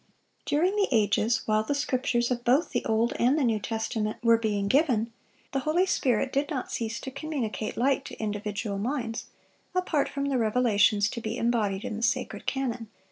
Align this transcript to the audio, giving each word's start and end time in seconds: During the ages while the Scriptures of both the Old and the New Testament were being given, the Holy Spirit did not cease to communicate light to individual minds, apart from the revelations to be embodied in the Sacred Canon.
During 0.47 0.75
the 0.77 0.87
ages 0.91 1.43
while 1.45 1.61
the 1.63 1.75
Scriptures 1.75 2.31
of 2.31 2.43
both 2.43 2.71
the 2.71 2.83
Old 2.85 3.13
and 3.19 3.37
the 3.37 3.43
New 3.43 3.59
Testament 3.59 4.17
were 4.23 4.39
being 4.39 4.67
given, 4.67 5.13
the 5.51 5.59
Holy 5.59 5.85
Spirit 5.85 6.33
did 6.33 6.49
not 6.49 6.71
cease 6.71 6.99
to 7.01 7.11
communicate 7.11 7.77
light 7.77 8.03
to 8.05 8.17
individual 8.19 8.79
minds, 8.79 9.27
apart 9.75 10.09
from 10.09 10.25
the 10.25 10.39
revelations 10.39 11.07
to 11.09 11.21
be 11.21 11.37
embodied 11.37 11.85
in 11.85 11.97
the 11.97 12.01
Sacred 12.01 12.47
Canon. 12.47 12.89